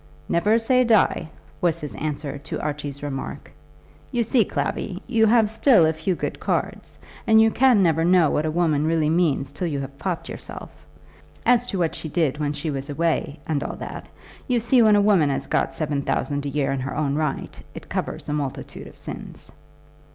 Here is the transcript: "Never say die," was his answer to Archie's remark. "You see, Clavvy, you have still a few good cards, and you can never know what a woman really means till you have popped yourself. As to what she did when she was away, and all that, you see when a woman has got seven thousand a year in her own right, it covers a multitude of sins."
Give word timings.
"Never 0.27 0.57
say 0.57 0.83
die," 0.83 1.29
was 1.61 1.79
his 1.79 1.93
answer 1.93 2.39
to 2.39 2.59
Archie's 2.59 3.03
remark. 3.03 3.51
"You 4.11 4.23
see, 4.23 4.43
Clavvy, 4.43 5.03
you 5.05 5.27
have 5.27 5.47
still 5.47 5.85
a 5.85 5.93
few 5.93 6.15
good 6.15 6.39
cards, 6.39 6.97
and 7.27 7.39
you 7.39 7.51
can 7.51 7.83
never 7.83 8.03
know 8.03 8.31
what 8.31 8.47
a 8.47 8.49
woman 8.49 8.87
really 8.87 9.11
means 9.11 9.51
till 9.51 9.67
you 9.67 9.79
have 9.79 9.99
popped 9.99 10.27
yourself. 10.27 10.71
As 11.45 11.67
to 11.67 11.77
what 11.77 11.93
she 11.93 12.09
did 12.09 12.39
when 12.39 12.53
she 12.53 12.71
was 12.71 12.89
away, 12.89 13.39
and 13.45 13.63
all 13.63 13.75
that, 13.75 14.07
you 14.47 14.59
see 14.59 14.81
when 14.81 14.95
a 14.95 15.01
woman 15.01 15.29
has 15.29 15.45
got 15.45 15.71
seven 15.71 16.01
thousand 16.01 16.47
a 16.47 16.49
year 16.49 16.71
in 16.71 16.79
her 16.79 16.97
own 16.97 17.13
right, 17.13 17.61
it 17.75 17.87
covers 17.87 18.27
a 18.27 18.33
multitude 18.33 18.87
of 18.87 18.97
sins." 18.97 19.51